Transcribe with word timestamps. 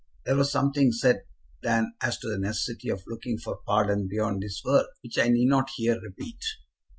There 0.25 0.35
was 0.35 0.51
something 0.51 0.91
said 0.91 1.25
then 1.61 1.93
as 2.01 2.17
to 2.17 2.27
the 2.27 2.39
necessity 2.39 2.89
of 2.89 3.03
looking 3.05 3.37
for 3.37 3.59
pardon 3.67 4.07
beyond 4.07 4.41
this 4.41 4.63
world, 4.65 4.87
which 5.03 5.19
I 5.19 5.27
need 5.27 5.45
not 5.49 5.69
here 5.77 6.01
repeat. 6.01 6.43